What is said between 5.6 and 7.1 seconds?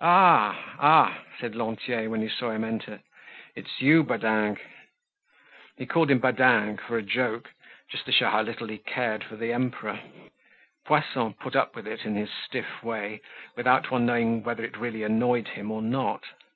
He called him Badingue for a